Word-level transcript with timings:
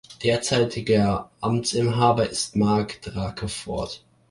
Derzeitiger 0.23 1.29
Amtsinhaber 1.41 2.27
ist 2.27 2.55
Mark 2.55 3.03
Drakeford. 3.03 4.03